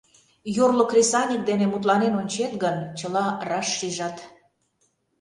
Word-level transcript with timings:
Йорло 0.55 0.85
кресаньык 0.91 1.41
дене 1.49 1.65
мутланен 1.69 2.13
ончет 2.21 2.53
гын, 2.63 2.75
чыла 2.97 3.25
раш 3.49 3.67
шижат. 3.77 4.17